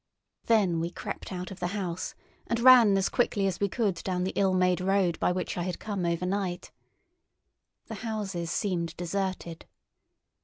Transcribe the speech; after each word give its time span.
Then 0.47 0.79
we 0.79 0.89
crept 0.89 1.31
out 1.31 1.51
of 1.51 1.59
the 1.59 1.67
house, 1.77 2.15
and 2.47 2.59
ran 2.59 2.97
as 2.97 3.07
quickly 3.07 3.45
as 3.45 3.59
we 3.59 3.69
could 3.69 3.93
down 4.03 4.23
the 4.23 4.33
ill 4.35 4.55
made 4.55 4.81
road 4.81 5.19
by 5.19 5.31
which 5.31 5.59
I 5.59 5.61
had 5.61 5.77
come 5.77 6.07
overnight. 6.07 6.71
The 7.85 7.93
houses 8.01 8.49
seemed 8.49 8.97
deserted. 8.97 9.67